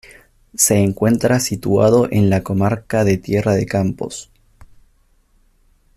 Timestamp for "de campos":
3.53-4.31